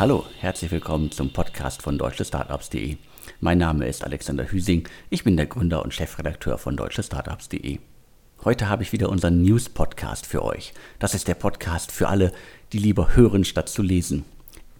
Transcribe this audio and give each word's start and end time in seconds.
Hallo, 0.00 0.24
herzlich 0.38 0.70
willkommen 0.70 1.10
zum 1.12 1.30
Podcast 1.30 1.82
von 1.82 1.98
deutschestartups.de. 1.98 2.96
Mein 3.40 3.58
Name 3.58 3.86
ist 3.86 4.02
Alexander 4.02 4.50
Hüsing, 4.50 4.88
ich 5.10 5.24
bin 5.24 5.36
der 5.36 5.44
Gründer 5.44 5.82
und 5.82 5.92
Chefredakteur 5.92 6.56
von 6.56 6.74
deutschestartups.de. 6.74 7.80
Heute 8.42 8.70
habe 8.70 8.82
ich 8.82 8.92
wieder 8.92 9.10
unseren 9.10 9.42
News-Podcast 9.42 10.24
für 10.24 10.42
euch. 10.42 10.72
Das 10.98 11.12
ist 11.12 11.28
der 11.28 11.34
Podcast 11.34 11.92
für 11.92 12.08
alle, 12.08 12.32
die 12.72 12.78
lieber 12.78 13.14
hören 13.14 13.44
statt 13.44 13.68
zu 13.68 13.82
lesen. 13.82 14.24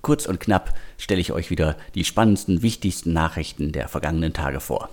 Kurz 0.01 0.25
und 0.25 0.41
knapp 0.41 0.73
stelle 0.97 1.21
ich 1.21 1.33
euch 1.33 1.51
wieder 1.51 1.77
die 1.95 2.05
spannendsten, 2.05 2.63
wichtigsten 2.63 3.13
Nachrichten 3.13 3.73
der 3.73 3.89
vergangenen 3.89 4.33
Tage 4.33 4.61
vor. 4.61 4.89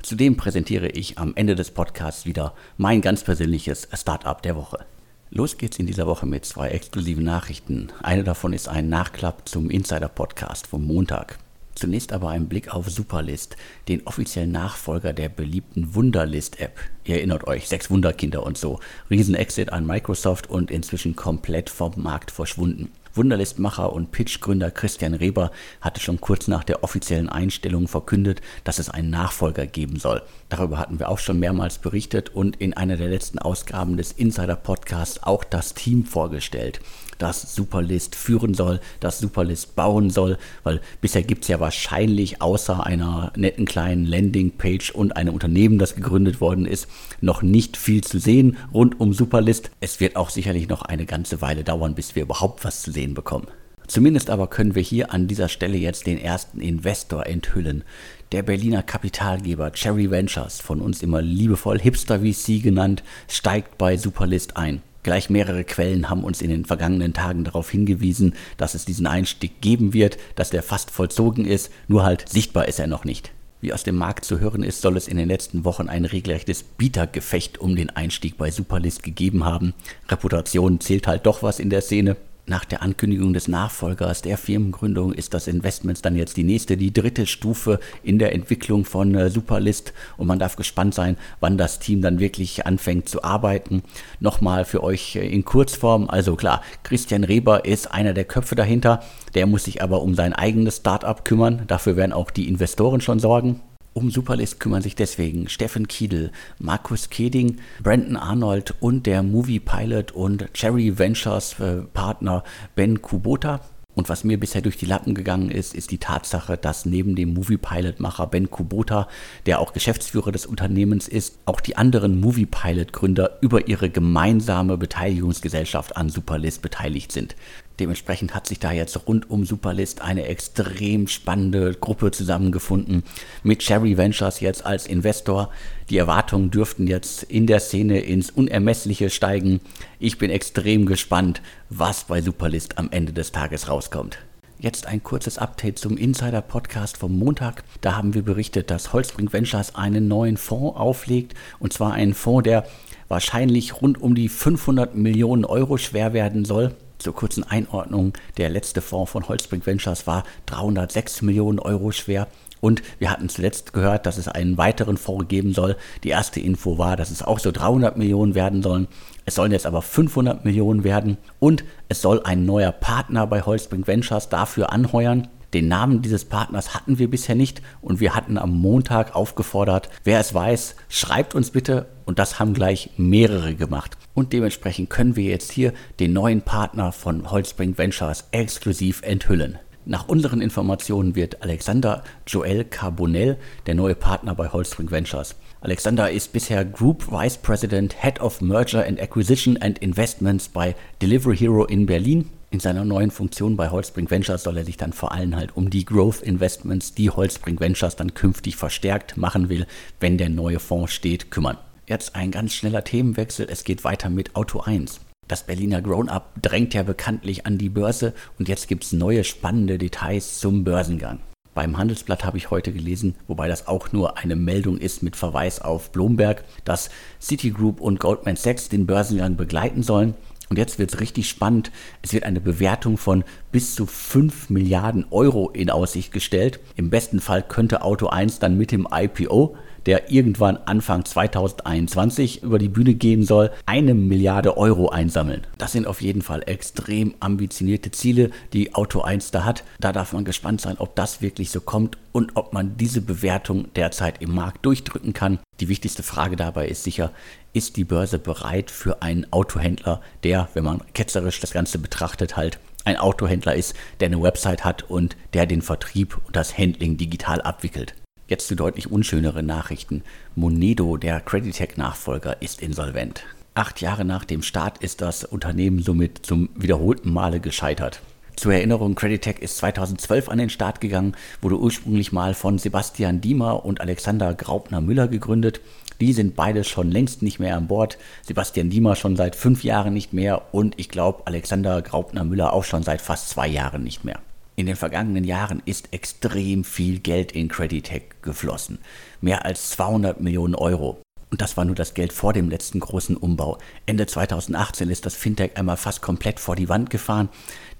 Zudem 0.00 0.36
präsentiere 0.36 0.90
ich 0.90 1.18
am 1.18 1.32
Ende 1.34 1.56
des 1.56 1.72
Podcasts 1.72 2.24
wieder 2.24 2.54
mein 2.76 3.00
ganz 3.00 3.24
persönliches 3.24 3.88
Startup 3.92 4.40
der 4.42 4.54
Woche. 4.54 4.86
Los 5.34 5.56
geht's 5.56 5.78
in 5.78 5.86
dieser 5.86 6.06
Woche 6.06 6.26
mit 6.26 6.44
zwei 6.44 6.68
exklusiven 6.68 7.24
Nachrichten. 7.24 7.88
Eine 8.02 8.22
davon 8.22 8.52
ist 8.52 8.68
ein 8.68 8.90
Nachklapp 8.90 9.48
zum 9.48 9.70
Insider-Podcast 9.70 10.66
vom 10.66 10.84
Montag. 10.84 11.38
Zunächst 11.74 12.12
aber 12.12 12.28
ein 12.28 12.48
Blick 12.48 12.74
auf 12.74 12.90
Superlist, 12.90 13.56
den 13.88 14.06
offiziellen 14.06 14.52
Nachfolger 14.52 15.14
der 15.14 15.30
beliebten 15.30 15.94
Wunderlist-App. 15.94 16.78
Ihr 17.04 17.14
erinnert 17.14 17.46
euch, 17.46 17.66
sechs 17.66 17.88
Wunderkinder 17.90 18.42
und 18.42 18.58
so. 18.58 18.78
Riesenexit 19.08 19.72
an 19.72 19.86
Microsoft 19.86 20.50
und 20.50 20.70
inzwischen 20.70 21.16
komplett 21.16 21.70
vom 21.70 21.92
Markt 21.96 22.30
verschwunden. 22.30 22.90
Wunderlist-Macher 23.14 23.92
und 23.92 24.12
Pitch-Gründer 24.12 24.70
Christian 24.70 25.14
Reber 25.14 25.50
hatte 25.80 26.00
schon 26.00 26.20
kurz 26.20 26.48
nach 26.48 26.64
der 26.64 26.82
offiziellen 26.82 27.28
Einstellung 27.28 27.88
verkündet, 27.88 28.40
dass 28.64 28.78
es 28.78 28.88
einen 28.88 29.10
Nachfolger 29.10 29.66
geben 29.66 29.98
soll. 29.98 30.22
Darüber 30.48 30.78
hatten 30.78 30.98
wir 30.98 31.08
auch 31.08 31.18
schon 31.18 31.38
mehrmals 31.38 31.78
berichtet 31.78 32.30
und 32.30 32.56
in 32.56 32.74
einer 32.74 32.96
der 32.96 33.08
letzten 33.08 33.38
Ausgaben 33.38 33.96
des 33.96 34.12
Insider-Podcasts 34.12 35.22
auch 35.22 35.44
das 35.44 35.74
Team 35.74 36.04
vorgestellt 36.04 36.80
das 37.22 37.54
Superlist 37.54 38.16
führen 38.16 38.52
soll, 38.52 38.80
das 38.98 39.20
Superlist 39.20 39.76
bauen 39.76 40.10
soll, 40.10 40.38
weil 40.64 40.80
bisher 41.00 41.22
gibt 41.22 41.44
es 41.44 41.48
ja 41.48 41.60
wahrscheinlich 41.60 42.42
außer 42.42 42.84
einer 42.84 43.32
netten 43.36 43.64
kleinen 43.64 44.06
Landingpage 44.06 44.90
und 44.90 45.16
einem 45.16 45.32
Unternehmen, 45.32 45.78
das 45.78 45.94
gegründet 45.94 46.40
worden 46.40 46.66
ist, 46.66 46.88
noch 47.20 47.42
nicht 47.42 47.76
viel 47.76 48.02
zu 48.02 48.18
sehen 48.18 48.56
rund 48.74 48.98
um 48.98 49.12
Superlist. 49.12 49.70
Es 49.80 50.00
wird 50.00 50.16
auch 50.16 50.30
sicherlich 50.30 50.68
noch 50.68 50.82
eine 50.82 51.06
ganze 51.06 51.40
Weile 51.40 51.62
dauern, 51.62 51.94
bis 51.94 52.16
wir 52.16 52.24
überhaupt 52.24 52.64
was 52.64 52.82
zu 52.82 52.90
sehen 52.90 53.14
bekommen. 53.14 53.46
Zumindest 53.86 54.30
aber 54.30 54.48
können 54.48 54.74
wir 54.74 54.82
hier 54.82 55.12
an 55.12 55.28
dieser 55.28 55.48
Stelle 55.48 55.76
jetzt 55.76 56.06
den 56.06 56.18
ersten 56.18 56.60
Investor 56.60 57.26
enthüllen. 57.26 57.84
Der 58.32 58.42
Berliner 58.42 58.82
Kapitalgeber 58.82 59.70
Cherry 59.72 60.10
Ventures, 60.10 60.60
von 60.60 60.80
uns 60.80 61.02
immer 61.02 61.22
liebevoll 61.22 61.78
Hipster 61.78 62.20
VC 62.20 62.62
genannt, 62.62 63.04
steigt 63.28 63.78
bei 63.78 63.96
Superlist 63.96 64.56
ein. 64.56 64.82
Gleich 65.02 65.30
mehrere 65.30 65.64
Quellen 65.64 66.08
haben 66.08 66.22
uns 66.22 66.40
in 66.40 66.50
den 66.50 66.64
vergangenen 66.64 67.12
Tagen 67.12 67.42
darauf 67.44 67.70
hingewiesen, 67.70 68.34
dass 68.56 68.74
es 68.74 68.84
diesen 68.84 69.06
Einstieg 69.06 69.60
geben 69.60 69.92
wird, 69.92 70.16
dass 70.36 70.50
der 70.50 70.62
fast 70.62 70.90
vollzogen 70.90 71.44
ist, 71.44 71.72
nur 71.88 72.04
halt 72.04 72.28
sichtbar 72.28 72.68
ist 72.68 72.78
er 72.78 72.86
noch 72.86 73.04
nicht. 73.04 73.32
Wie 73.60 73.72
aus 73.72 73.84
dem 73.84 73.96
Markt 73.96 74.24
zu 74.24 74.40
hören 74.40 74.64
ist, 74.64 74.80
soll 74.80 74.96
es 74.96 75.08
in 75.08 75.16
den 75.16 75.28
letzten 75.28 75.64
Wochen 75.64 75.88
ein 75.88 76.04
regelrechtes 76.04 76.64
Bietergefecht 76.64 77.58
um 77.58 77.76
den 77.76 77.90
Einstieg 77.90 78.36
bei 78.36 78.50
Superlist 78.50 79.02
gegeben 79.02 79.44
haben. 79.44 79.72
Reputation 80.08 80.80
zählt 80.80 81.06
halt 81.06 81.26
doch 81.26 81.42
was 81.42 81.60
in 81.60 81.70
der 81.70 81.80
Szene 81.80 82.16
nach 82.46 82.64
der 82.64 82.82
Ankündigung 82.82 83.32
des 83.32 83.46
Nachfolgers 83.46 84.22
der 84.22 84.36
Firmengründung 84.36 85.12
ist 85.12 85.32
das 85.32 85.46
Investments 85.46 86.02
dann 86.02 86.16
jetzt 86.16 86.36
die 86.36 86.42
nächste, 86.42 86.76
die 86.76 86.92
dritte 86.92 87.26
Stufe 87.26 87.78
in 88.02 88.18
der 88.18 88.32
Entwicklung 88.32 88.84
von 88.84 89.14
äh, 89.14 89.30
Superlist 89.30 89.92
und 90.16 90.26
man 90.26 90.40
darf 90.40 90.56
gespannt 90.56 90.92
sein, 90.94 91.16
wann 91.38 91.56
das 91.56 91.78
Team 91.78 92.02
dann 92.02 92.18
wirklich 92.18 92.66
anfängt 92.66 93.08
zu 93.08 93.22
arbeiten. 93.22 93.84
Nochmal 94.18 94.64
für 94.64 94.82
euch 94.82 95.14
äh, 95.14 95.26
in 95.26 95.44
Kurzform, 95.44 96.10
also 96.10 96.34
klar, 96.34 96.62
Christian 96.82 97.22
Reber 97.22 97.64
ist 97.64 97.92
einer 97.92 98.12
der 98.12 98.24
Köpfe 98.24 98.56
dahinter, 98.56 99.04
der 99.34 99.46
muss 99.46 99.64
sich 99.64 99.80
aber 99.80 100.02
um 100.02 100.14
sein 100.14 100.32
eigenes 100.32 100.78
Startup 100.78 101.24
kümmern, 101.24 101.62
dafür 101.68 101.96
werden 101.96 102.12
auch 102.12 102.30
die 102.30 102.48
Investoren 102.48 103.00
schon 103.00 103.20
sorgen. 103.20 103.60
Um 103.94 104.10
Superlist 104.10 104.58
kümmern 104.58 104.80
sich 104.80 104.96
deswegen 104.96 105.48
Steffen 105.48 105.86
Kiedel, 105.86 106.32
Markus 106.58 107.10
Keding, 107.10 107.58
Brandon 107.82 108.16
Arnold 108.16 108.74
und 108.80 109.04
der 109.04 109.22
Movie 109.22 109.60
Pilot 109.60 110.12
und 110.12 110.52
Cherry 110.54 110.98
Ventures 110.98 111.60
äh, 111.60 111.82
Partner 111.92 112.42
Ben 112.74 113.02
Kubota. 113.02 113.60
Und 113.94 114.08
was 114.08 114.24
mir 114.24 114.40
bisher 114.40 114.62
durch 114.62 114.78
die 114.78 114.86
Lappen 114.86 115.14
gegangen 115.14 115.50
ist, 115.50 115.74
ist 115.74 115.90
die 115.90 115.98
Tatsache, 115.98 116.56
dass 116.56 116.86
neben 116.86 117.14
dem 117.14 117.34
Movie-Pilot-Macher 117.34 118.26
Ben 118.26 118.50
Kubota, 118.50 119.06
der 119.44 119.60
auch 119.60 119.74
Geschäftsführer 119.74 120.32
des 120.32 120.46
Unternehmens 120.46 121.08
ist, 121.08 121.38
auch 121.44 121.60
die 121.60 121.76
anderen 121.76 122.18
Movie-Pilot-Gründer 122.18 123.38
über 123.42 123.68
ihre 123.68 123.90
gemeinsame 123.90 124.78
Beteiligungsgesellschaft 124.78 125.96
an 125.96 126.08
Superlist 126.08 126.62
beteiligt 126.62 127.12
sind. 127.12 127.36
Dementsprechend 127.82 128.32
hat 128.32 128.46
sich 128.46 128.60
da 128.60 128.70
jetzt 128.70 129.08
rund 129.08 129.28
um 129.28 129.44
Superlist 129.44 130.02
eine 130.02 130.26
extrem 130.26 131.08
spannende 131.08 131.74
Gruppe 131.74 132.12
zusammengefunden 132.12 133.02
mit 133.42 133.58
Cherry 133.58 133.96
Ventures 133.96 134.38
jetzt 134.38 134.64
als 134.64 134.86
Investor. 134.86 135.50
Die 135.90 135.96
Erwartungen 135.96 136.52
dürften 136.52 136.86
jetzt 136.86 137.24
in 137.24 137.48
der 137.48 137.58
Szene 137.58 137.98
ins 137.98 138.30
Unermessliche 138.30 139.10
steigen. 139.10 139.58
Ich 139.98 140.16
bin 140.16 140.30
extrem 140.30 140.86
gespannt, 140.86 141.42
was 141.70 142.04
bei 142.04 142.22
Superlist 142.22 142.78
am 142.78 142.88
Ende 142.92 143.12
des 143.12 143.32
Tages 143.32 143.68
rauskommt. 143.68 144.20
Jetzt 144.60 144.86
ein 144.86 145.02
kurzes 145.02 145.38
Update 145.38 145.80
zum 145.80 145.96
Insider-Podcast 145.96 146.98
vom 146.98 147.18
Montag. 147.18 147.64
Da 147.80 147.96
haben 147.96 148.14
wir 148.14 148.22
berichtet, 148.22 148.70
dass 148.70 148.92
Holzbrink 148.92 149.32
Ventures 149.32 149.74
einen 149.74 150.06
neuen 150.06 150.36
Fonds 150.36 150.78
auflegt. 150.78 151.34
Und 151.58 151.72
zwar 151.72 151.94
einen 151.94 152.14
Fonds, 152.14 152.44
der 152.44 152.64
wahrscheinlich 153.08 153.82
rund 153.82 154.00
um 154.00 154.14
die 154.14 154.28
500 154.28 154.94
Millionen 154.94 155.44
Euro 155.44 155.78
schwer 155.78 156.12
werden 156.12 156.44
soll. 156.44 156.76
Zur 157.02 157.16
kurzen 157.16 157.42
Einordnung, 157.42 158.12
der 158.36 158.48
letzte 158.48 158.80
Fonds 158.80 159.10
von 159.10 159.28
Holzbrink 159.28 159.66
Ventures 159.66 160.06
war 160.06 160.22
306 160.46 161.22
Millionen 161.22 161.58
Euro 161.58 161.90
schwer. 161.90 162.28
Und 162.60 162.80
wir 163.00 163.10
hatten 163.10 163.28
zuletzt 163.28 163.72
gehört, 163.72 164.06
dass 164.06 164.18
es 164.18 164.28
einen 164.28 164.56
weiteren 164.56 164.96
Fonds 164.96 165.26
geben 165.26 165.52
soll. 165.52 165.76
Die 166.04 166.10
erste 166.10 166.38
Info 166.38 166.78
war, 166.78 166.96
dass 166.96 167.10
es 167.10 167.24
auch 167.24 167.40
so 167.40 167.50
300 167.50 167.96
Millionen 167.96 168.36
werden 168.36 168.62
sollen. 168.62 168.86
Es 169.24 169.34
sollen 169.34 169.50
jetzt 169.50 169.66
aber 169.66 169.82
500 169.82 170.44
Millionen 170.44 170.84
werden. 170.84 171.16
Und 171.40 171.64
es 171.88 172.00
soll 172.02 172.22
ein 172.22 172.46
neuer 172.46 172.70
Partner 172.70 173.26
bei 173.26 173.42
Holzbrink 173.42 173.88
Ventures 173.88 174.28
dafür 174.28 174.70
anheuern. 174.70 175.26
Den 175.54 175.68
Namen 175.68 176.00
dieses 176.00 176.24
Partners 176.24 176.74
hatten 176.74 176.98
wir 176.98 177.10
bisher 177.10 177.34
nicht 177.34 177.60
und 177.82 178.00
wir 178.00 178.14
hatten 178.14 178.38
am 178.38 178.50
Montag 178.50 179.14
aufgefordert, 179.14 179.90
wer 180.02 180.18
es 180.18 180.32
weiß, 180.32 180.76
schreibt 180.88 181.34
uns 181.34 181.50
bitte 181.50 181.86
und 182.06 182.18
das 182.18 182.38
haben 182.38 182.54
gleich 182.54 182.90
mehrere 182.96 183.54
gemacht. 183.54 183.98
Und 184.14 184.32
dementsprechend 184.32 184.88
können 184.88 185.14
wir 185.14 185.24
jetzt 185.24 185.52
hier 185.52 185.74
den 186.00 186.14
neuen 186.14 186.40
Partner 186.40 186.90
von 186.90 187.30
Holzbrink 187.30 187.76
Ventures 187.76 188.28
exklusiv 188.30 189.02
enthüllen. 189.02 189.58
Nach 189.84 190.08
unseren 190.08 190.40
Informationen 190.40 191.16
wird 191.16 191.42
Alexander 191.42 192.02
Joel 192.26 192.64
Carbonell 192.64 193.36
der 193.66 193.74
neue 193.74 193.94
Partner 193.94 194.34
bei 194.34 194.48
Holzbrink 194.48 194.90
Ventures. 194.90 195.34
Alexander 195.60 196.10
ist 196.10 196.32
bisher 196.32 196.64
Group 196.64 197.10
Vice 197.10 197.36
President, 197.36 198.02
Head 198.02 198.20
of 198.20 198.40
Merger 198.40 198.86
and 198.86 199.00
Acquisition 199.00 199.58
and 199.58 199.78
Investments 199.80 200.48
bei 200.48 200.74
Delivery 201.02 201.36
Hero 201.36 201.64
in 201.64 201.84
Berlin 201.86 202.30
in 202.52 202.60
seiner 202.60 202.84
neuen 202.84 203.10
Funktion 203.10 203.56
bei 203.56 203.70
Holzbrink 203.70 204.10
Ventures 204.10 204.42
soll 204.42 204.58
er 204.58 204.66
sich 204.66 204.76
dann 204.76 204.92
vor 204.92 205.12
allem 205.12 205.34
halt 205.34 205.56
um 205.56 205.70
die 205.70 205.86
Growth 205.86 206.20
Investments, 206.20 206.92
die 206.92 207.08
Holzbrink 207.08 207.60
Ventures 207.60 207.96
dann 207.96 208.12
künftig 208.12 208.56
verstärkt 208.56 209.16
machen 209.16 209.48
will, 209.48 209.66
wenn 210.00 210.18
der 210.18 210.28
neue 210.28 210.60
Fonds 210.60 210.92
steht, 210.92 211.30
kümmern. 211.30 211.56
Jetzt 211.86 212.14
ein 212.14 212.30
ganz 212.30 212.52
schneller 212.52 212.84
Themenwechsel. 212.84 213.46
Es 213.48 213.64
geht 213.64 213.84
weiter 213.84 214.10
mit 214.10 214.36
Auto 214.36 214.60
1. 214.60 215.00
Das 215.28 215.44
Berliner 215.44 215.80
Grown-Up 215.80 216.42
drängt 216.42 216.74
ja 216.74 216.82
bekanntlich 216.82 217.46
an 217.46 217.56
die 217.56 217.70
Börse 217.70 218.12
und 218.38 218.50
jetzt 218.50 218.68
gibt 218.68 218.84
es 218.84 218.92
neue 218.92 219.24
spannende 219.24 219.78
Details 219.78 220.38
zum 220.38 220.62
Börsengang. 220.62 221.20
Beim 221.54 221.76
Handelsblatt 221.76 222.24
habe 222.24 222.38
ich 222.38 222.50
heute 222.50 222.72
gelesen, 222.72 223.14
wobei 223.28 223.46
das 223.46 223.66
auch 223.66 223.92
nur 223.92 224.18
eine 224.18 224.36
Meldung 224.36 224.78
ist 224.78 225.02
mit 225.02 225.16
Verweis 225.16 225.60
auf 225.60 225.90
Blomberg, 225.90 226.44
dass 226.64 226.90
Citigroup 227.20 227.80
und 227.80 228.00
Goldman 228.00 228.36
Sachs 228.36 228.68
den 228.70 228.86
Börsengang 228.86 229.36
begleiten 229.36 229.82
sollen. 229.82 230.14
Und 230.48 230.58
jetzt 230.58 230.78
wird 230.78 230.92
es 230.92 231.00
richtig 231.00 231.28
spannend. 231.28 231.70
Es 232.02 232.12
wird 232.12 232.24
eine 232.24 232.40
Bewertung 232.40 232.98
von 232.98 233.24
bis 233.50 233.74
zu 233.74 233.86
5 233.86 234.50
Milliarden 234.50 235.06
Euro 235.10 235.50
in 235.50 235.70
Aussicht 235.70 236.12
gestellt. 236.12 236.60
Im 236.76 236.90
besten 236.90 237.20
Fall 237.20 237.42
könnte 237.42 237.82
Auto 237.82 238.08
1 238.08 238.38
dann 238.38 238.58
mit 238.58 238.70
dem 238.72 238.86
IPO 238.90 239.56
der 239.86 240.10
irgendwann 240.10 240.58
Anfang 240.58 241.04
2021 241.04 242.42
über 242.42 242.58
die 242.58 242.68
Bühne 242.68 242.94
gehen 242.94 243.24
soll, 243.24 243.50
eine 243.66 243.94
Milliarde 243.94 244.56
Euro 244.56 244.88
einsammeln. 244.88 245.46
Das 245.58 245.72
sind 245.72 245.86
auf 245.86 246.00
jeden 246.00 246.22
Fall 246.22 246.42
extrem 246.46 247.14
ambitionierte 247.20 247.90
Ziele, 247.90 248.30
die 248.52 248.74
Auto 248.74 249.02
1 249.02 249.30
da 249.30 249.44
hat. 249.44 249.64
Da 249.80 249.92
darf 249.92 250.12
man 250.12 250.24
gespannt 250.24 250.60
sein, 250.60 250.76
ob 250.78 250.94
das 250.96 251.22
wirklich 251.22 251.50
so 251.50 251.60
kommt 251.60 251.98
und 252.12 252.32
ob 252.34 252.52
man 252.52 252.76
diese 252.76 253.00
Bewertung 253.00 253.72
derzeit 253.74 254.20
im 254.22 254.34
Markt 254.34 254.64
durchdrücken 254.64 255.12
kann. 255.12 255.38
Die 255.60 255.68
wichtigste 255.68 256.02
Frage 256.02 256.36
dabei 256.36 256.68
ist 256.68 256.84
sicher, 256.84 257.12
ist 257.52 257.76
die 257.76 257.84
Börse 257.84 258.18
bereit 258.18 258.70
für 258.70 259.02
einen 259.02 259.30
Autohändler, 259.32 260.00
der, 260.24 260.48
wenn 260.54 260.64
man 260.64 260.82
ketzerisch 260.94 261.40
das 261.40 261.52
Ganze 261.52 261.78
betrachtet, 261.78 262.36
halt 262.36 262.58
ein 262.84 262.96
Autohändler 262.96 263.54
ist, 263.54 263.74
der 264.00 264.06
eine 264.06 264.22
Website 264.22 264.64
hat 264.64 264.82
und 264.90 265.16
der 265.34 265.46
den 265.46 265.62
Vertrieb 265.62 266.18
und 266.26 266.34
das 266.34 266.58
Handling 266.58 266.96
digital 266.96 267.40
abwickelt. 267.40 267.94
Jetzt 268.28 268.48
zu 268.48 268.56
deutlich 268.56 268.90
unschöneren 268.90 269.46
Nachrichten. 269.46 270.02
Monedo, 270.34 270.96
der 270.96 271.20
Creditec-Nachfolger, 271.20 272.40
ist 272.40 272.62
insolvent. 272.62 273.24
Acht 273.54 273.82
Jahre 273.82 274.04
nach 274.04 274.24
dem 274.24 274.42
Start 274.42 274.78
ist 274.78 275.02
das 275.02 275.24
Unternehmen 275.24 275.82
somit 275.82 276.24
zum 276.24 276.48
wiederholten 276.54 277.12
Male 277.12 277.40
gescheitert. 277.40 278.00
Zur 278.36 278.54
Erinnerung, 278.54 278.94
Creditec 278.94 279.40
ist 279.40 279.58
2012 279.58 280.30
an 280.30 280.38
den 280.38 280.48
Start 280.48 280.80
gegangen, 280.80 281.14
wurde 281.42 281.60
ursprünglich 281.60 282.12
mal 282.12 282.32
von 282.32 282.58
Sebastian 282.58 283.20
Diemer 283.20 283.64
und 283.64 283.80
Alexander 283.82 284.32
Graupner-Müller 284.34 285.08
gegründet. 285.08 285.60
Die 286.02 286.12
sind 286.12 286.34
beide 286.34 286.64
schon 286.64 286.90
längst 286.90 287.22
nicht 287.22 287.38
mehr 287.38 287.56
an 287.56 287.68
Bord. 287.68 287.96
Sebastian 288.22 288.70
Diemer 288.70 288.96
schon 288.96 289.14
seit 289.14 289.36
fünf 289.36 289.62
Jahren 289.62 289.94
nicht 289.94 290.12
mehr 290.12 290.52
und 290.52 290.74
ich 290.76 290.88
glaube 290.88 291.22
Alexander 291.26 291.80
Graupner-Müller 291.80 292.52
auch 292.52 292.64
schon 292.64 292.82
seit 292.82 293.00
fast 293.00 293.28
zwei 293.28 293.46
Jahren 293.46 293.84
nicht 293.84 294.04
mehr. 294.04 294.18
In 294.56 294.66
den 294.66 294.74
vergangenen 294.74 295.22
Jahren 295.22 295.62
ist 295.64 295.92
extrem 295.92 296.64
viel 296.64 296.98
Geld 296.98 297.30
in 297.30 297.46
Creditec 297.46 298.20
geflossen. 298.20 298.78
Mehr 299.20 299.44
als 299.44 299.70
200 299.70 300.20
Millionen 300.20 300.56
Euro. 300.56 301.00
Und 301.32 301.40
das 301.40 301.56
war 301.56 301.64
nur 301.64 301.74
das 301.74 301.94
Geld 301.94 302.12
vor 302.12 302.34
dem 302.34 302.50
letzten 302.50 302.78
großen 302.78 303.16
Umbau. 303.16 303.56
Ende 303.86 304.04
2018 304.04 304.90
ist 304.90 305.06
das 305.06 305.14
Fintech 305.14 305.56
einmal 305.56 305.78
fast 305.78 306.02
komplett 306.02 306.38
vor 306.38 306.56
die 306.56 306.68
Wand 306.68 306.90
gefahren. 306.90 307.30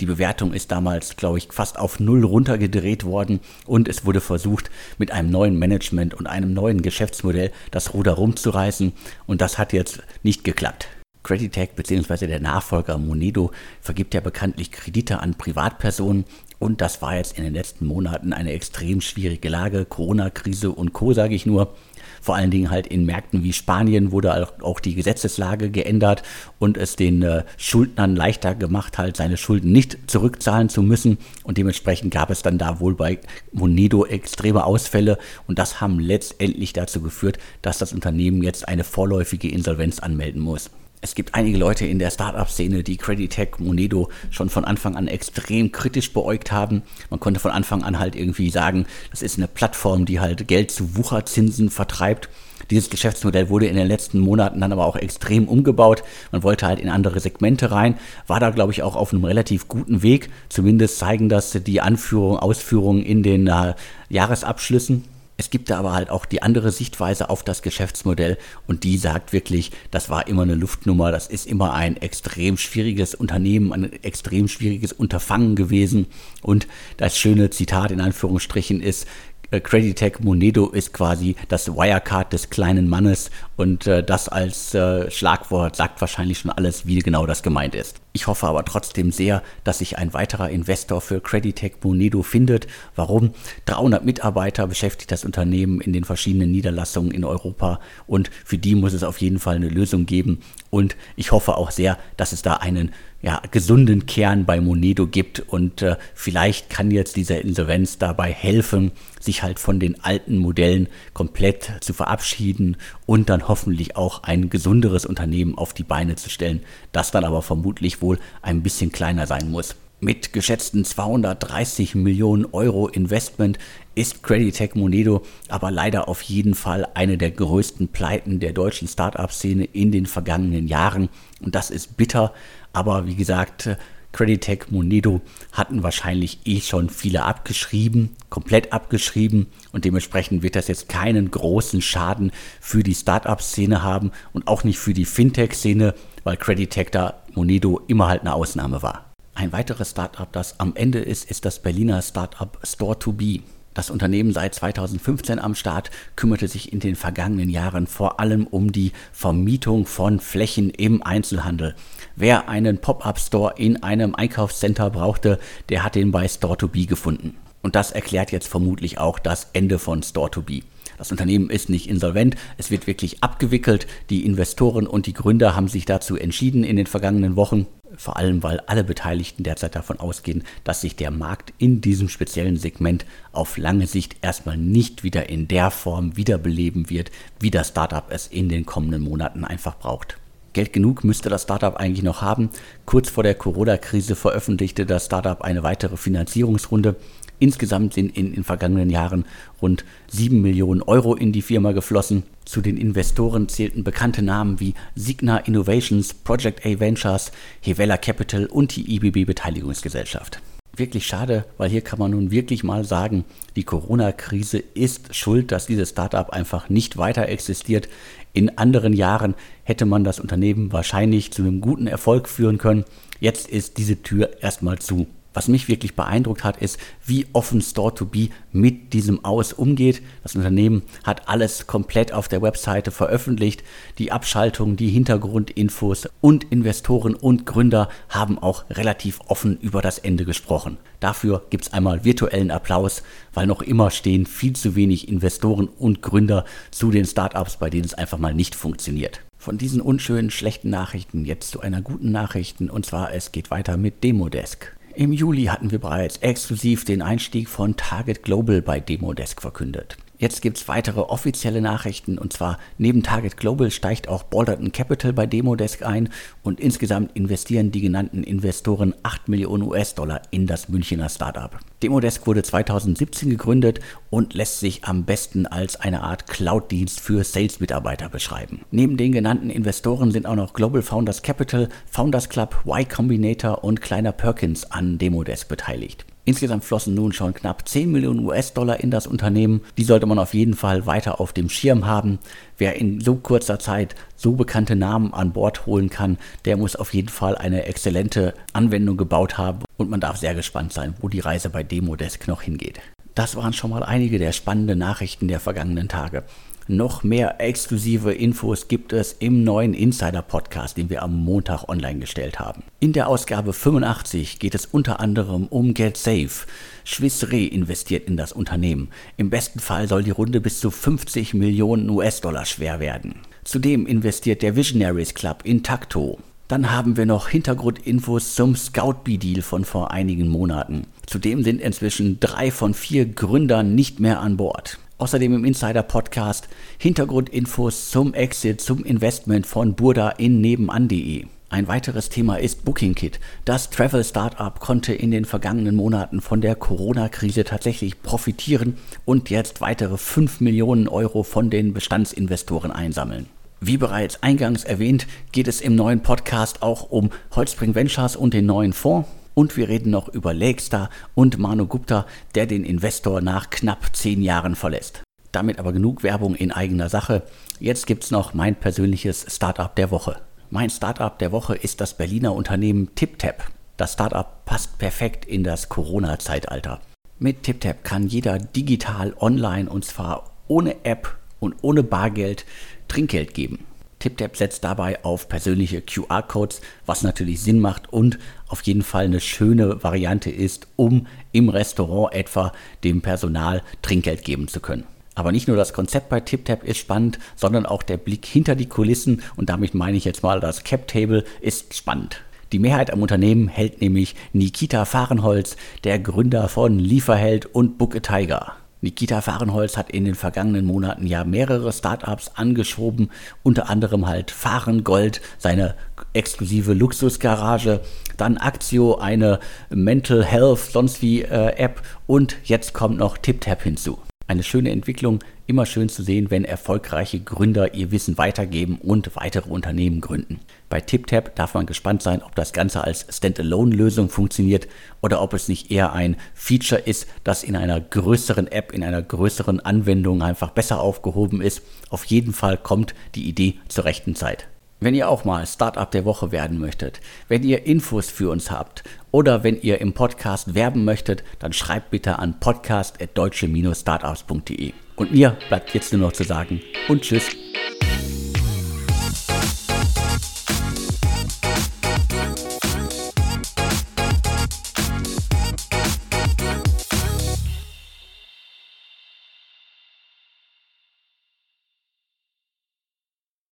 Die 0.01 0.07
Bewertung 0.07 0.55
ist 0.55 0.73
damals, 0.73 1.17
glaube 1.17 1.37
ich, 1.37 1.49
fast 1.51 1.79
auf 1.79 2.01
Null 2.01 2.25
runtergedreht 2.25 3.05
worden 3.05 3.41
und 3.67 3.89
es 3.89 4.07
wurde 4.07 4.23
versucht, 4.23 4.71
mit 4.97 5.11
einem 5.11 5.31
neuen 5.31 5.59
Management 5.59 6.15
und 6.15 6.29
einem 6.29 6.55
neuen 6.55 6.81
Geschäftsmodell 6.81 7.53
das 7.71 7.93
Ruder 7.93 8.13
rumzureißen 8.13 8.95
und 9.27 9.43
das 9.43 9.59
hat 9.59 9.75
jetzt 9.75 10.03
nicht 10.23 10.45
geklappt. 10.45 10.89
Creditec 11.23 11.77
bzw. 11.77 12.27
der 12.27 12.41
Nachfolger 12.41 12.97
Monedo 12.97 13.51
vergibt 13.83 14.15
ja 14.15 14.21
bekanntlich 14.21 14.73
Kredite 14.73 15.21
an 15.21 15.35
Privatpersonen 15.35 16.25
und 16.63 16.81
das 16.81 17.03
war 17.03 17.17
jetzt 17.17 17.37
in 17.37 17.43
den 17.43 17.55
letzten 17.55 17.87
Monaten 17.87 18.33
eine 18.33 18.53
extrem 18.53 19.01
schwierige 19.01 19.49
Lage. 19.49 19.85
Corona-Krise 19.85 20.71
und 20.71 20.93
Co. 20.93 21.13
sage 21.13 21.35
ich 21.35 21.45
nur. 21.45 21.75
Vor 22.21 22.37
allen 22.37 22.53
Dingen 22.53 22.71
halt 22.71 22.87
in 22.87 23.05
Märkten 23.05 23.43
wie 23.43 23.53
Spanien 23.53 24.13
wurde 24.13 24.49
auch 24.63 24.79
die 24.79 24.95
Gesetzeslage 24.95 25.71
geändert 25.71 26.23
und 26.61 26.77
es 26.77 26.95
den 26.95 27.21
äh, 27.25 27.43
Schuldnern 27.57 28.15
leichter 28.15 28.55
gemacht, 28.55 28.97
halt 28.97 29.17
seine 29.17 29.39
Schulden 29.39 29.73
nicht 29.73 29.99
zurückzahlen 30.07 30.69
zu 30.69 30.83
müssen. 30.83 31.19
Und 31.43 31.59
dementsprechend 31.59 32.15
gab 32.15 32.31
es 32.31 32.43
dann 32.43 32.59
da 32.59 32.79
wohl 32.79 32.95
bei 32.95 33.19
Monedo 33.51 34.07
extreme 34.07 34.65
Ausfälle. 34.65 35.19
Und 35.49 35.59
das 35.59 35.81
haben 35.81 35.99
letztendlich 35.99 36.73
dazu 36.73 37.01
geführt, 37.01 37.41
dass 37.63 37.79
das 37.79 37.93
Unternehmen 37.93 38.41
jetzt 38.45 38.69
eine 38.69 38.85
vorläufige 38.85 39.49
Insolvenz 39.49 39.99
anmelden 39.99 40.41
muss. 40.41 40.71
Es 41.05 41.17
gibt 41.17 41.35
einige 41.35 41.59
Leute 41.59 41.85
in 41.85 41.99
der 41.99 42.13
Startup-Szene, 42.13 42.85
die 42.85 42.97
Creditec 42.97 43.59
Monedo 43.59 44.09
schon 44.31 44.49
von 44.49 44.65
Anfang 44.65 44.95
an 44.95 45.09
extrem 45.09 45.73
kritisch 45.73 46.13
beäugt 46.13 46.53
haben. 46.53 46.83
Man 47.11 47.19
konnte 47.19 47.41
von 47.41 47.51
Anfang 47.51 47.83
an 47.83 47.99
halt 47.99 48.15
irgendwie 48.15 48.51
sagen, 48.51 48.87
das 49.11 49.21
ist 49.21 49.37
eine 49.37 49.49
Plattform, 49.49 50.05
die 50.05 50.21
halt 50.21 50.47
Geld 50.47 50.71
zu 50.71 50.97
Wucherzinsen 50.97 51.71
vertreibt. 51.71 52.29
Dieses 52.71 52.89
Geschäftsmodell 52.89 53.49
wurde 53.49 53.67
in 53.67 53.75
den 53.75 53.89
letzten 53.89 54.21
Monaten 54.21 54.61
dann 54.61 54.71
aber 54.71 54.87
auch 54.87 54.95
extrem 54.95 55.49
umgebaut. 55.49 56.05
Man 56.31 56.45
wollte 56.45 56.69
halt 56.69 56.79
in 56.79 56.89
andere 56.89 57.19
Segmente 57.19 57.73
rein, 57.73 57.99
war 58.29 58.39
da, 58.39 58.51
glaube 58.51 58.71
ich, 58.71 58.85
auch 58.85 58.95
auf 58.95 59.13
einem 59.13 59.25
relativ 59.25 59.67
guten 59.67 60.05
Weg. 60.05 60.31
Zumindest 60.51 60.99
zeigen 60.99 61.29
das 61.29 61.51
die 61.51 61.81
Anführung, 61.81 62.39
Ausführungen 62.39 63.03
in 63.03 63.25
den 63.25 63.49
äh, 63.49 63.75
Jahresabschlüssen. 64.09 65.03
Es 65.43 65.51
gibt 65.51 65.71
da 65.71 65.79
aber 65.81 65.93
halt 65.93 66.09
auch 66.09 66.25
die 66.25 66.41
andere 66.41 66.71
Sichtweise 66.71 67.29
auf 67.29 67.43
das 67.43 67.63
Geschäftsmodell 67.63 68.39
und 68.69 68.85
die 68.85 68.97
sagt 68.97 69.33
wirklich, 69.33 69.73
das 69.91 70.09
war 70.09 70.29
immer 70.29 70.43
eine 70.43 70.55
Luftnummer, 70.55 71.11
das 71.11 71.27
ist 71.27 71.49
immer 71.49 71.75
ein 71.75 71.97
extrem 71.97 72.57
schwieriges 72.57 73.17
Unternehmen, 73.17 73.73
ein 73.73 73.93
extrem 74.05 74.47
schwieriges 74.47 74.93
Unterfangen 74.93 75.57
gewesen 75.57 76.07
und 76.43 76.69
das 76.97 77.19
schöne 77.19 77.51
Zitat 77.51 77.91
in 77.91 78.01
Anführungsstrichen 78.01 78.81
ist, 78.81 79.09
äh, 79.51 79.59
Creditec 79.59 80.23
Monedo 80.23 80.69
ist 80.69 80.93
quasi 80.93 81.35
das 81.49 81.67
Wirecard 81.67 82.33
des 82.33 82.49
kleinen 82.49 82.89
Mannes 82.89 83.33
und 83.57 83.89
äh, 83.89 84.05
das 84.05 84.29
als 84.29 84.75
äh, 84.75 85.11
Schlagwort 85.11 85.75
sagt 85.75 86.01
wahrscheinlich 86.01 86.39
schon 86.39 86.53
alles, 86.53 86.87
wie 86.87 87.01
genau 87.01 87.27
das 87.27 87.43
gemeint 87.43 87.75
ist. 87.75 88.02
Ich 88.15 88.27
hoffe 88.27 88.47
aber 88.47 88.65
trotzdem 88.65 89.11
sehr, 89.11 89.43
dass 89.65 89.79
sich 89.79 89.97
ein 89.97 90.13
weiterer 90.13 90.51
Investor 90.51 91.01
für 91.01 91.21
Creditec 91.21 91.83
Monedo 91.83 92.23
findet. 92.23 92.67
Warum? 92.95 93.33
300 93.65 94.05
Mitarbeiter 94.05 94.67
beschäftigt 94.67 95.11
das 95.11 95.25
Unternehmen 95.25 95.81
in 95.81 95.95
den 95.95 96.05
verschiedenen 96.05 96.51
Niederlassungen 96.51 97.11
in 97.11 97.25
Europa 97.25 97.81
und 98.07 98.31
für 98.45 98.59
die 98.59 98.75
muss 98.75 98.93
es 98.93 99.03
auf 99.03 99.19
jeden 99.23 99.39
Fall 99.39 99.57
eine 99.57 99.71
Lösung 99.71 100.05
geben. 100.05 100.41
Und 100.69 100.97
ich 101.17 101.33
hoffe 101.33 101.57
auch 101.57 101.71
sehr, 101.71 101.99
dass 102.19 102.33
es 102.33 102.43
da 102.43 102.55
einen 102.55 102.93
ja, 103.23 103.41
gesunden 103.53 104.07
Kern 104.07 104.45
bei 104.45 104.61
Monedo 104.61 105.07
gibt 105.07 105.39
und 105.39 105.81
äh, 105.81 105.97
vielleicht 106.13 106.69
kann 106.71 106.91
jetzt 106.91 107.15
dieser 107.15 107.41
Insolvenz 107.41 107.97
dabei 107.99 108.33
helfen, 108.33 108.91
sich 109.21 109.45
halt 109.45 109.61
von 109.61 109.79
den 109.79 110.03
alten 110.03 110.39
Modellen 110.39 110.89
komplett 111.15 111.71
zu 111.81 111.93
verabschieden 111.93 112.77
und 113.07 113.31
dann 113.31 113.47
hoffentlich 113.47 113.97
auch 113.97 114.25
ein 114.25 114.51
gesunderes 114.51 115.07
Unternehmen 115.07 115.57
auf 115.57 115.73
die 115.73 115.85
Beine 115.85 116.17
zu 116.17 116.31
stellen, 116.31 116.63
das 116.91 117.13
dann 117.13 117.25
aber 117.25 117.43
vermutlich 117.43 118.02
wohl 118.03 118.19
ein 118.43 118.63
bisschen 118.63 118.93
kleiner 118.93 119.27
sein 119.27 119.51
muss. 119.51 119.75
Mit 120.05 120.33
geschätzten 120.33 120.85
230 120.85 121.95
Millionen 121.95 122.45
Euro 122.47 122.89
Investment 122.89 123.57
ist 123.95 124.25
Creditec 124.25 124.75
Monedo 124.75 125.23
aber 125.49 125.71
leider 125.71 126.09
auf 126.09 126.23
jeden 126.23 126.57
Fall 126.57 126.89
eine 126.95 127.17
der 127.17 127.31
größten 127.31 127.87
Pleiten 127.87 128.41
der 128.41 128.53
deutschen 128.53 128.89
Startup-Szene 128.89 129.65
in 129.65 129.93
den 129.93 130.07
vergangenen 130.07 130.67
Jahren. 130.67 131.09
Und 131.41 131.55
das 131.55 131.71
ist 131.71 131.97
bitter, 131.97 132.35
aber 132.73 133.07
wie 133.07 133.15
gesagt, 133.15 133.77
Creditec 134.13 134.71
Monedo 134.71 135.23
hatten 135.53 135.83
wahrscheinlich 135.83 136.41
eh 136.45 136.61
schon 136.61 136.91
viele 136.91 137.25
abgeschrieben, 137.25 138.11
komplett 138.29 138.73
abgeschrieben 138.73 139.47
und 139.73 139.85
dementsprechend 139.85 140.43
wird 140.43 140.57
das 140.57 140.69
jetzt 140.69 140.89
keinen 140.89 141.31
großen 141.31 141.81
Schaden 141.81 142.31
für 142.61 142.83
die 142.83 142.95
Startup-Szene 142.95 143.83
haben 143.83 144.13
und 144.33 144.49
auch 144.49 144.65
nicht 144.65 144.79
für 144.79 144.93
die 144.93 145.07
Fintech-Szene, 145.07 145.95
weil 146.25 146.37
Creditec 146.37 146.93
da 146.93 147.22
Monedo 147.35 147.81
immer 147.87 148.09
halt 148.09 148.23
eine 148.23 148.35
Ausnahme 148.35 148.83
war. 148.83 149.13
Ein 149.35 149.53
weiteres 149.53 149.91
Startup, 149.91 150.31
das 150.31 150.61
am 150.61 150.77
Ende 150.77 151.01
ist, 151.01 151.31
ist 151.31 151.45
das 151.45 151.61
Berliner 151.61 152.03
Startup 152.03 152.59
Store2Be. 152.65 153.43
Das 153.75 153.89
Unternehmen 153.89 154.33
seit 154.35 154.55
2015 154.55 155.39
am 155.39 155.55
Start 155.55 155.91
kümmerte 156.15 156.47
sich 156.47 156.73
in 156.73 156.81
den 156.81 156.95
vergangenen 156.95 157.49
Jahren 157.49 157.87
vor 157.87 158.21
allem 158.21 158.47
um 158.47 158.71
die 158.71 158.93
Vermietung 159.13 159.87
von 159.87 160.21
Flächen 160.21 160.69
im 160.69 161.03
Einzelhandel. 161.03 161.75
Wer 162.15 162.51
einen 162.51 162.79
Pop-up-Store 162.79 163.55
in 163.57 163.83
einem 163.83 164.15
Einkaufscenter 164.15 164.91
brauchte, 164.91 165.39
der 165.71 165.85
hat 165.85 165.95
den 165.95 166.13
bei 166.13 166.27
Store2Be 166.27 166.87
gefunden. 166.87 167.35
Und 167.63 167.75
das 167.75 167.93
erklärt 167.93 168.33
jetzt 168.33 168.49
vermutlich 168.49 168.99
auch 168.99 169.19
das 169.19 169.49
Ende 169.55 169.79
von 169.79 170.03
Store2Be. 170.03 170.65
Das 170.99 171.11
Unternehmen 171.11 171.51
ist 171.51 171.69
nicht 171.69 171.89
insolvent, 171.89 172.37
es 172.59 172.71
wird 172.71 172.87
wirklich 172.87 173.23
abgewickelt. 173.23 173.87
Die 174.11 174.25
Investoren 174.25 174.87
und 174.87 175.07
die 175.07 175.15
Gründer 175.15 175.57
haben 175.57 175.69
sich 175.69 175.85
dazu 175.85 176.17
entschieden 176.17 176.65
in 176.65 176.77
den 176.77 176.87
vergangenen 176.87 177.37
Wochen 177.37 177.67
vor 177.97 178.17
allem 178.17 178.43
weil 178.43 178.61
alle 178.61 178.85
Beteiligten 178.85 179.43
derzeit 179.43 179.75
davon 179.75 180.01
ausgehen, 180.01 180.45
dass 180.65 180.81
sich 180.81 180.97
der 180.97 181.11
Markt 181.11 181.53
in 181.59 181.81
diesem 181.81 182.09
speziellen 182.09 182.57
Segment 182.57 183.05
auf 183.33 183.57
lange 183.57 183.87
Sicht 183.87 184.17
erstmal 184.23 184.57
nicht 184.57 185.03
wieder 185.03 185.29
in 185.29 185.49
der 185.49 185.71
Form 185.71 186.17
wiederbeleben 186.17 186.91
wird, 186.91 187.11
wie 187.41 187.51
das 187.51 187.69
Startup 187.69 188.05
es 188.11 188.27
in 188.27 188.49
den 188.49 188.67
kommenden 188.67 189.03
Monaten 189.03 189.45
einfach 189.45 189.79
braucht. 189.79 190.19
Geld 190.53 190.75
genug 190.75 191.03
müsste 191.03 191.31
das 191.31 191.45
Startup 191.45 191.77
eigentlich 191.77 192.03
noch 192.03 192.21
haben. 192.21 192.51
Kurz 192.85 193.09
vor 193.09 193.23
der 193.23 193.35
Corona-Krise 193.35 194.15
veröffentlichte 194.15 194.85
das 194.85 195.07
Startup 195.07 195.41
eine 195.41 195.63
weitere 195.63 195.97
Finanzierungsrunde. 195.97 196.97
Insgesamt 197.43 197.93
sind 197.95 198.17
in 198.17 198.35
den 198.35 198.45
vergangenen 198.45 198.89
Jahren 198.89 199.25
rund 199.61 199.85
7 200.07 200.41
Millionen 200.41 200.81
Euro 200.81 201.17
in 201.17 201.33
die 201.33 201.43
Firma 201.43 201.73
geflossen. 201.73 202.23
Zu 202.45 202.61
den 202.61 202.77
Investoren 202.77 203.49
zählten 203.49 203.83
bekannte 203.83 204.23
Namen 204.23 204.61
wie 204.61 204.75
Signa 204.95 205.39
Innovations, 205.39 206.15
Project 206.15 206.65
A 206.65 206.79
Ventures, 206.79 207.33
Hevella 207.61 207.97
Capital 207.97 208.47
und 208.47 208.77
die 208.77 208.95
IBB 208.95 209.27
Beteiligungsgesellschaft. 209.27 210.41
Wirklich 210.77 211.05
schade, 211.05 211.45
weil 211.59 211.69
hier 211.69 211.81
kann 211.81 211.99
man 211.99 212.13
nun 212.13 212.31
wirklich 212.31 212.63
mal 212.63 212.85
sagen, 212.85 213.25
die 213.57 213.65
Corona-Krise 213.65 214.59
ist 214.59 215.13
schuld, 215.13 215.51
dass 215.51 215.67
dieses 215.67 215.91
Startup 215.91 216.31
einfach 216.31 216.69
nicht 216.69 216.97
weiter 216.97 217.29
existiert. 217.29 217.89
In 218.33 218.57
anderen 218.57 218.93
Jahren 218.93 219.35
hätte 219.65 219.85
man 219.85 220.05
das 220.05 220.21
Unternehmen 220.21 220.73
wahrscheinlich 220.73 221.33
zu 221.33 221.43
einem 221.43 221.61
guten 221.61 221.89
Erfolg 221.89 222.29
führen 222.29 222.59
können. 222.59 222.85
Jetzt 223.19 223.49
ist 223.49 223.79
diese 223.79 224.01
Tür 224.01 224.41
erstmal 224.41 224.79
zu. 224.79 225.09
Was 225.35 225.49
mich 225.49 225.69
wirklich 225.69 225.95
beeindruckt 225.95 226.45
hat, 226.45 226.59
ist, 226.59 226.79
wie 227.05 227.27
offen 227.33 227.61
Store2Be 227.61 228.31
mit 228.53 228.93
diesem 228.93 229.25
Aus 229.25 229.53
umgeht. 229.53 230.03
Das 230.23 230.35
Unternehmen 230.35 230.83
hat 231.05 231.29
alles 231.29 231.67
komplett 231.67 232.13
auf 232.13 232.29
der 232.29 232.43
Webseite 232.43 232.91
veröffentlicht. 232.91 233.63
Die 233.99 234.13
Abschaltung, 234.13 234.77
die 234.77 234.91
Hintergrundinfos 234.91 236.09
und 236.21 236.45
Investoren 236.45 237.15
und 237.15 237.47
Gründer 237.47 237.89
haben 238.09 238.39
auch 238.39 238.65
relativ 238.71 239.21
offen 239.27 239.59
über 239.61 239.81
das 239.81 239.99
Ende 239.99 240.25
gesprochen. 240.25 240.77
Dafür 241.01 241.43
gibt 241.51 241.65
es 241.65 241.73
einmal 241.73 242.05
virtuellen 242.05 242.51
Applaus, 242.51 243.03
weil 243.35 243.47
noch 243.47 243.63
immer 243.63 243.91
stehen 243.91 244.27
viel 244.27 244.55
zu 244.55 244.77
wenig 244.77 245.09
Investoren 245.09 245.67
und 245.67 246.03
Gründer 246.03 246.45
zu 246.71 246.91
den 246.91 247.05
Startups, 247.07 247.57
bei 247.57 247.71
denen 247.71 247.85
es 247.85 247.95
einfach 247.95 248.19
mal 248.19 248.35
nicht 248.35 248.55
funktioniert. 248.55 249.21
Von 249.37 249.59
diesen 249.59 249.81
unschönen, 249.81 250.31
schlechten 250.31 250.71
Nachrichten 250.71 251.25
jetzt 251.25 251.51
zu 251.51 251.61
einer 251.61 251.83
guten 251.83 252.13
Nachrichten 252.13 252.71
und 252.71 252.87
zwar 252.87 253.13
es 253.13 253.33
geht 253.33 253.51
weiter 253.51 253.77
mit 253.77 254.05
Demodesk. 254.05 254.77
Im 254.95 255.13
Juli 255.13 255.45
hatten 255.45 255.71
wir 255.71 255.79
bereits 255.79 256.19
exklusiv 256.19 256.85
den 256.85 257.01
Einstieg 257.01 257.49
von 257.49 257.77
Target 257.77 258.23
Global 258.23 258.61
bei 258.61 258.79
Demodesk 258.79 259.41
verkündet. 259.41 259.97
Jetzt 260.23 260.41
gibt 260.41 260.57
es 260.57 260.69
weitere 260.69 261.01
offizielle 261.01 261.61
Nachrichten 261.61 262.17
und 262.17 262.33
zwar 262.33 262.59
neben 262.79 263.03
Target 263.03 263.37
Global 263.37 263.73
steigt 263.73 264.07
auch 264.07 264.23
Balderton 264.23 264.71
Capital 264.71 265.13
bei 265.13 265.27
Demodesk 265.27 265.83
ein 265.85 266.11
und 266.45 266.61
insgesamt 266.61 267.17
investieren 267.17 267.73
die 267.73 267.81
genannten 267.81 268.23
Investoren 268.23 268.95
8 269.03 269.29
Millionen 269.29 269.65
US-Dollar 269.65 270.23
in 270.31 270.47
das 270.47 270.69
Münchner 270.69 271.09
Startup. 271.09 271.59
Demodesk 271.83 272.25
wurde 272.29 272.45
2017 272.45 273.31
gegründet 273.31 273.81
und 274.11 274.33
lässt 274.35 274.61
sich 274.61 274.85
am 274.85 275.07
besten 275.07 275.49
als 275.49 275.81
eine 275.81 276.05
Art 276.05 276.29
Cloud-Dienst 276.29 277.01
für 277.01 277.25
Sales-Mitarbeiter 277.25 278.09
beschreiben. 278.09 278.61
Neben 278.71 278.97
den 278.97 279.11
genannten 279.11 279.51
Investoren 279.51 280.13
sind 280.13 280.27
auch 280.27 280.37
noch 280.37 280.53
Global 280.53 280.83
Founders 280.83 281.23
Capital, 281.23 281.69
Founders 281.91 282.29
Club, 282.29 282.63
Y 282.65 282.89
Combinator 282.89 283.65
und 283.65 283.81
Kleiner 283.81 284.13
Perkins 284.13 284.71
an 284.71 284.99
Demodesk 284.99 285.49
beteiligt. 285.49 286.07
Insgesamt 286.25 286.65
flossen 286.65 286.95
nun 286.95 287.13
schon 287.13 287.35
knapp 287.35 287.69
10 287.69 287.91
Millionen 287.91 288.25
US-Dollar 288.25 288.79
in 288.79 288.93
das 288.93 289.09
Unternehmen. 289.09 289.61
Die 289.77 289.83
sollte 289.83 290.07
man 290.07 290.21
auf 290.21 290.35
jeden 290.35 290.55
Fall 290.55 290.87
weiter 290.87 291.21
auf 291.21 291.33
dem 291.33 291.49
Schirm 291.49 291.87
haben. 291.87 292.21
Wer 292.59 292.77
in 292.77 293.01
so 293.01 293.17
kurzer 293.17 293.59
Zeit 293.59 293.97
so 294.15 294.33
bekannte 294.33 294.77
Namen 294.77 295.13
an 295.13 295.33
Bord 295.33 295.67
holen 295.67 295.91
kann, 295.91 296.19
der 296.45 296.57
muss 296.57 296.77
auf 296.77 296.95
jeden 296.95 297.09
Fall 297.09 297.37
eine 297.37 297.67
exzellente 297.67 298.35
Anwendung 298.53 298.97
gebaut 298.97 299.37
haben. 299.37 299.65
Und 299.77 299.91
man 299.91 300.01
darf 300.01 300.17
sehr 300.17 300.37
gespannt 300.37 300.73
sein, 300.73 300.95
wo 301.01 301.09
die 301.09 301.19
Reise 301.19 301.51
bei 301.51 301.65
Demodesk 301.65 302.29
noch 302.29 302.43
hingeht. 302.43 302.81
Das 303.17 303.35
waren 303.35 303.53
schon 303.53 303.71
mal 303.71 303.83
einige 303.83 304.21
der 304.21 304.31
spannenden 304.31 304.79
Nachrichten 304.79 305.27
der 305.27 305.41
vergangenen 305.41 305.89
Tage. 305.89 306.23
Noch 306.69 307.03
mehr 307.03 307.41
exklusive 307.41 308.13
Infos 308.13 308.69
gibt 308.69 308.93
es 308.93 309.17
im 309.19 309.43
neuen 309.43 309.75
Insider-Podcast, 309.75 310.77
den 310.77 310.91
wir 310.91 311.03
am 311.03 311.25
Montag 311.25 311.69
online 311.69 311.99
gestellt 311.99 312.39
haben. 312.39 312.63
In 312.79 312.93
der 312.93 313.09
Ausgabe 313.09 313.53
85 313.53 314.39
geht 314.39 314.55
es 314.55 314.67
unter 314.67 315.01
anderem 315.01 315.47
um 315.49 315.75
GetSafe. 315.75 316.47
Swiss 316.87 317.31
Re 317.33 317.47
investiert 317.47 318.09
in 318.09 318.17
das 318.17 318.33
Unternehmen. 318.33 318.91
Im 319.17 319.29
besten 319.29 319.59
Fall 319.59 319.89
soll 319.89 320.05
die 320.05 320.11
Runde 320.11 320.41
bis 320.41 320.61
zu 320.61 320.71
50 320.71 321.35
Millionen 321.35 321.91
US-Dollar 321.91 322.47
schwer 322.47 322.79
werden. 322.79 323.17
Zudem 323.45 323.87
investiert 323.87 324.43
der 324.43 324.55
Visionaries 324.55 325.15
Club 325.15 325.41
in 325.45 325.65
Takto. 325.65 326.19
Dann 326.47 326.71
haben 326.71 326.97
wir 326.97 327.07
noch 327.07 327.29
Hintergrundinfos 327.29 328.35
zum 328.35 328.55
Scoutbee-Deal 328.55 329.43
von 329.43 329.65
vor 329.65 329.91
einigen 329.91 330.29
Monaten. 330.29 330.87
Zudem 331.07 331.43
sind 331.43 331.61
inzwischen 331.61 332.21
drei 332.21 332.51
von 332.51 332.75
vier 332.75 333.07
Gründern 333.07 333.75
nicht 333.75 334.01
mehr 334.01 334.21
an 334.21 334.37
Bord. 334.37 334.79
Außerdem 335.03 335.35
im 335.35 335.45
Insider-Podcast 335.45 336.49
Hintergrundinfos 336.79 337.91
zum 337.91 338.15
Exit, 338.15 338.61
zum 338.61 338.85
Investment 338.85 339.49
von 339.49 339.75
Burda 339.75 340.11
in 340.11 340.41
nebenan.de. 340.41 341.25
Ein 341.49 341.67
weiteres 341.67 342.09
Thema 342.09 342.37
ist 342.37 342.65
BookingKit. 342.65 343.19
Das 343.45 343.71
Travel 343.71 344.05
Startup 344.05 344.61
konnte 344.61 344.95
in 344.95 345.11
den 345.11 345.25
vergangenen 345.25 345.75
Monaten 345.75 346.21
von 346.21 346.41
der 346.41 346.55
Corona-Krise 346.55 347.43
tatsächlich 347.43 348.01
profitieren 348.01 348.77
und 349.05 349.29
jetzt 349.29 349.61
weitere 349.61 349.97
5 349.97 350.41
Millionen 350.41 350.87
Euro 350.87 351.25
von 351.25 351.51
den 351.51 351.73
Bestandsinvestoren 351.73 352.71
einsammeln. 352.71 353.27
Wie 353.61 353.79
bereits 353.79 354.23
eingangs 354.23 354.63
erwähnt, 354.63 355.09
geht 355.33 355.49
es 355.49 355.61
im 355.61 355.75
neuen 355.75 356.05
Podcast 356.05 356.63
auch 356.63 356.93
um 356.93 357.11
Holzbring 357.35 357.75
Ventures 357.75 358.15
und 358.15 358.35
den 358.35 358.47
neuen 358.47 358.73
Fonds. 358.73 359.09
Und 359.35 359.57
wir 359.57 359.69
reden 359.69 359.91
noch 359.91 360.09
über 360.09 360.35
Lakestar 360.35 360.91
und 361.15 361.39
Manu 361.39 361.67
Gupta, 361.67 362.07
der 362.35 362.47
den 362.47 362.65
Investor 362.65 363.21
nach 363.21 363.51
knapp 363.51 363.95
zehn 363.95 364.23
Jahren 364.23 364.55
verlässt. 364.55 365.03
Damit 365.33 365.59
aber 365.59 365.73
genug 365.73 366.03
Werbung 366.03 366.35
in 366.35 366.53
eigener 366.53 366.89
Sache. 366.89 367.23
Jetzt 367.59 367.87
gibt's 367.87 368.11
noch 368.11 368.35
mein 368.35 368.55
persönliches 368.55 369.27
Startup 369.29 369.75
der 369.75 369.91
Woche. 369.91 370.21
Mein 370.51 370.69
Startup 370.69 371.19
der 371.19 371.33
Woche 371.33 371.55
ist 371.55 371.81
das 371.81 371.97
Berliner 371.97 372.35
Unternehmen 372.35 372.95
TipTap. 372.95 373.43
Das 373.79 373.95
Startup 373.95 374.45
passt 374.45 374.77
perfekt 374.79 375.25
in 375.25 375.45
das 375.45 375.71
Corona-Zeitalter. 375.71 376.81
Mit 377.19 377.45
TipTap 377.45 377.85
kann 377.85 378.07
jeder 378.07 378.39
digital 378.39 379.15
online 379.19 379.71
und 379.71 379.85
zwar 379.85 380.31
ohne 380.49 380.85
App 380.85 381.17
und 381.41 381.55
ohne 381.63 381.83
Bargeld 381.83 382.45
Trinkgeld 382.89 383.33
geben. 383.33 383.65
TipTap 384.03 384.37
setzt 384.37 384.65
dabei 384.65 385.05
auf 385.05 385.29
persönliche 385.29 385.81
QR-Codes, 385.81 386.61
was 386.87 387.05
natürlich 387.05 387.41
Sinn 387.41 387.61
macht 387.61 387.93
und 387.93 388.19
auf 388.49 388.63
jeden 388.63 388.83
Fall 388.83 389.05
eine 389.05 389.21
schöne 389.21 389.85
Variante 389.85 390.29
ist, 390.29 390.67
um 390.75 391.07
im 391.31 391.49
Restaurant 391.49 392.13
etwa 392.13 392.53
dem 392.83 393.01
Personal 393.01 393.63
Trinkgeld 393.81 394.25
geben 394.25 394.49
zu 394.49 394.59
können. 394.59 394.83
Aber 395.15 395.31
nicht 395.31 395.47
nur 395.47 395.57
das 395.57 395.73
Konzept 395.73 396.09
bei 396.09 396.19
TipTap 396.19 396.65
ist 396.65 396.79
spannend, 396.79 397.21
sondern 397.37 397.65
auch 397.65 397.85
der 397.85 397.97
Blick 397.97 398.27
hinter 398.27 398.57
die 398.57 398.69
Kulissen 398.69 399.23
und 399.37 399.51
damit 399.51 399.73
meine 399.73 399.97
ich 399.97 400.05
jetzt 400.05 400.25
mal 400.25 400.41
das 400.41 400.65
Cap 400.65 400.89
Table 400.89 401.23
ist 401.41 401.73
spannend. 401.73 402.23
Die 402.51 402.59
Mehrheit 402.59 402.93
am 402.93 403.03
Unternehmen 403.03 403.47
hält 403.47 403.81
nämlich 403.81 404.17
Nikita 404.33 404.85
Fahrenholz, 404.85 405.57
der 405.85 406.01
Gründer 406.01 406.49
von 406.49 406.81
Lieferheld 406.81 407.47
und 407.47 407.79
Book 407.79 407.95
a 407.95 408.01
Tiger. 408.01 408.57
Nikita 408.83 409.21
Fahrenholz 409.21 409.77
hat 409.77 409.91
in 409.91 410.05
den 410.05 410.17
vergangenen 410.17 410.67
Monaten 410.67 411.07
ja 411.07 411.23
mehrere 411.23 411.73
Startups 411.73 412.33
angeschoben, 412.35 413.11
unter 413.45 413.71
anderem 413.71 414.09
halt 414.09 414.33
Fahrengold, 414.33 415.21
seine 415.39 415.77
exklusive 416.13 416.75
Luxusgarage, 416.75 417.81
dann 418.17 418.37
Aktio, 418.37 418.97
eine 418.97 419.39
Mental 419.71 420.25
Health, 420.25 420.73
sonst 420.73 421.01
wie 421.01 421.23
äh, 421.23 421.57
App 421.57 421.83
und 422.07 422.37
jetzt 422.45 422.75
kommt 422.75 422.99
noch 422.99 423.17
TipTap 423.17 423.63
hinzu. 423.63 423.99
Eine 424.29 424.43
schöne 424.43 424.71
Entwicklung, 424.71 425.19
immer 425.47 425.67
schön 425.67 425.89
zu 425.89 426.03
sehen, 426.03 426.31
wenn 426.31 426.45
erfolgreiche 426.45 427.21
Gründer 427.21 427.75
ihr 427.75 427.91
Wissen 427.91 428.19
weitergeben 428.19 428.79
und 428.79 429.15
weitere 429.17 429.51
Unternehmen 429.51 430.01
gründen. 430.01 430.41
Bei 430.69 430.81
TipTap 430.81 431.35
darf 431.35 431.55
man 431.55 431.67
gespannt 431.67 432.03
sein, 432.03 432.23
ob 432.23 432.35
das 432.35 432.53
Ganze 432.53 432.85
als 432.85 433.07
Standalone-Lösung 433.11 434.09
funktioniert 434.09 434.69
oder 435.03 435.21
ob 435.21 435.35
es 435.35 435.49
nicht 435.49 435.71
eher 435.71 435.93
ein 435.93 436.17
Feature 436.35 436.81
ist, 436.81 437.09
das 437.25 437.43
in 437.43 437.57
einer 437.57 437.81
größeren 437.81 438.47
App, 438.47 438.73
in 438.73 438.85
einer 438.85 439.03
größeren 439.03 439.61
Anwendung 439.61 440.23
einfach 440.23 440.51
besser 440.51 440.81
aufgehoben 440.81 441.43
ist. 441.43 441.63
Auf 441.91 442.05
jeden 442.05 442.33
Fall 442.33 442.57
kommt 442.57 442.95
die 443.15 443.29
Idee 443.29 443.57
zur 443.69 443.85
rechten 443.85 444.15
Zeit. 444.15 444.47
Wenn 444.83 444.95
ihr 444.97 445.09
auch 445.09 445.25
mal 445.25 445.47
Startup 445.47 445.89
der 445.89 446.05
Woche 446.05 446.33
werden 446.33 446.59
möchtet, 446.59 447.01
wenn 447.29 447.45
ihr 447.45 447.67
Infos 447.67 448.11
für 448.11 448.31
uns 448.31 448.51
habt 448.51 448.83
oder 449.13 449.45
wenn 449.45 449.61
ihr 449.61 449.81
im 449.81 449.93
Podcast 449.93 450.57
werben 450.57 450.85
möchtet, 450.85 451.23
dann 451.39 451.53
schreibt 451.53 451.93
bitte 451.93 452.19
an 452.19 452.41
podcast.deutsche-startups.de. 452.41 454.73
Und 454.97 455.13
mir 455.13 455.37
bleibt 455.47 455.73
jetzt 455.73 455.93
nur 455.93 456.03
noch 456.03 456.11
zu 456.11 456.25
sagen 456.25 456.61
und 456.89 457.03
tschüss. 457.03 457.29